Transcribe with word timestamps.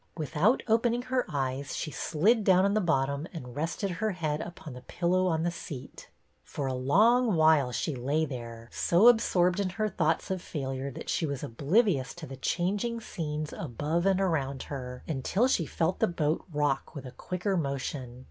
Without 0.17 0.63
opening 0.67 1.03
her 1.03 1.27
eyes 1.29 1.75
she 1.75 1.91
slid 1.91 2.43
down 2.43 2.65
on 2.65 2.73
the 2.73 2.81
bottom 2.81 3.27
and 3.31 3.55
rested 3.55 3.91
her 3.91 4.13
head 4.13 4.41
upon 4.41 4.73
the 4.73 4.81
pillow 4.81 5.27
on 5.27 5.43
the 5.43 5.51
seat.. 5.51 6.09
For 6.43 6.65
a 6.65 6.73
long 6.73 7.35
while 7.35 7.71
she 7.71 7.93
lay 7.93 8.25
there, 8.25 8.67
so 8.71 9.07
absorbed 9.07 9.59
in 9.59 9.69
her 9.69 9.87
thoughts 9.89 10.31
of 10.31 10.41
failure 10.41 10.89
that 10.89 11.07
she 11.09 11.27
was 11.27 11.43
oblivious 11.43 12.15
to 12.15 12.25
the 12.25 12.35
changing 12.35 12.99
scenes 12.99 13.53
above 13.53 14.07
and 14.07 14.19
around 14.19 14.63
her, 14.63 15.03
until 15.07 15.47
she 15.47 15.67
felt 15.67 15.99
the 15.99 16.07
boat 16.07 16.45
rock 16.51 16.95
with 16.95 17.05
a 17.05 17.11
quicker 17.11 17.55
motion. 17.55 18.19